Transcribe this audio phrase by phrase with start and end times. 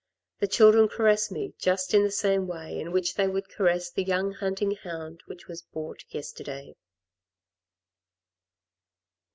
[0.39, 4.01] The children caress me just in the same way in which they would caress the
[4.03, 6.73] young hunting hound which was bought yesterday.